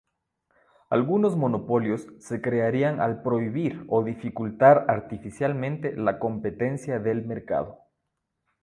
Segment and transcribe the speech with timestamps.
[0.89, 7.77] Algunos monopolios se crearían al prohibir o dificultar artificialmente la competencia del mercado.